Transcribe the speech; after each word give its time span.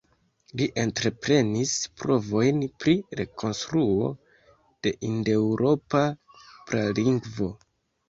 Li 0.61 0.67
entreprenis 0.83 1.73
provojn 1.99 2.65
pri 2.85 2.97
rekonstruo 3.21 4.11
de 4.89 4.97
hindeŭropa 5.07 6.07
pralingvo. 6.43 7.57